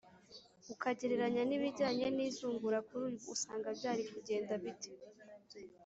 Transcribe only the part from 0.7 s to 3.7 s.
ukagereranya n’ibijyanye n’izungura kuri ubu usanga